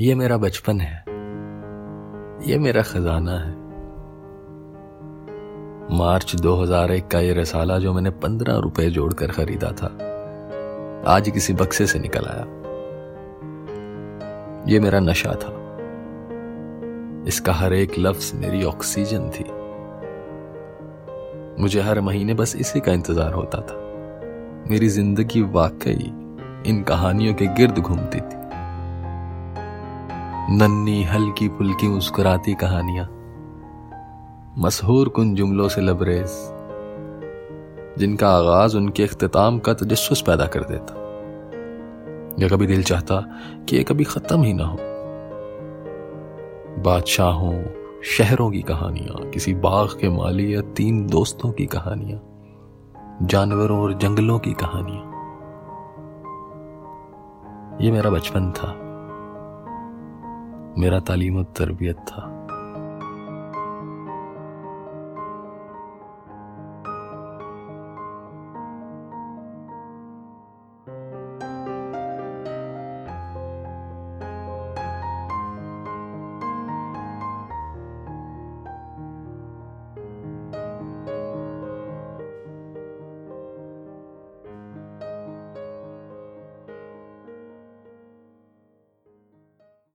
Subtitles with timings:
[0.00, 1.04] ये मेरा बचपन है।
[2.50, 3.50] ये मेरा खजाना है।
[5.98, 9.86] मार्च 2001 का ये रसाला जो मैंने पंद्रह रुपए जोड़कर खरीदा था,
[11.06, 12.46] आज किसी बक्से से निकल आया।
[14.68, 15.52] ये मेरा नशा था।
[17.28, 19.44] इसका हर एक लफ्ज मेरी ऑक्सीजन थी।
[21.62, 23.80] मुझे हर महीने बस इसी का इंतज़ार होता था।
[24.70, 26.12] मेरी ज़िंदगी वाकई
[26.66, 28.39] इन कहानियों के गिर्द घूमती थी।
[30.52, 33.06] नन्नी हल्की पुल्की मुस्कुराती कहानियाँ।
[34.58, 36.30] मशहूर कुन जुमलों से लबरेज,
[37.98, 40.94] जिनका आगाज़ उनके अख्ताम का तजस्स पैदा कर देता।
[42.42, 43.20] या कभी दिल चाहता
[43.68, 44.78] कि ये कभी खत्म ही ना हो।
[46.82, 47.64] बादशाहों,
[48.02, 52.20] शहरों की कहानियाँ, किसी बाग के माली या तीन दोस्तों की कहानियाँ,
[53.22, 55.06] जानवरों और जंगलों की कहानियाँ।
[57.80, 58.89] ये मेरा बचपन था।
[60.78, 62.39] मेरा तालीम और तरबियत था।